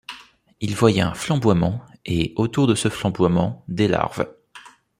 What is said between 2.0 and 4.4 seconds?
et, autour de ce flamboiement, des larves.